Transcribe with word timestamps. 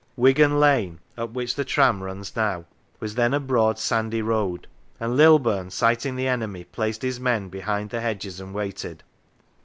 Wigan 0.15 0.59
Lane, 0.59 0.97
up 1.15 1.29
which 1.33 1.53
the 1.53 1.63
tram 1.63 2.01
runs 2.01 2.35
now, 2.35 2.65
was 2.99 3.13
then 3.13 3.35
a 3.35 3.39
broad 3.39 3.77
sandy 3.77 4.23
road, 4.23 4.65
and 4.99 5.15
Lilburne, 5.15 5.69
sighting 5.69 6.15
the 6.15 6.27
enemy, 6.27 6.63
placed 6.63 7.03
his 7.03 7.19
men 7.19 7.49
behind 7.49 7.91
the 7.91 8.01
hedges 8.01 8.39
and 8.39 8.51
waited. 8.51 9.03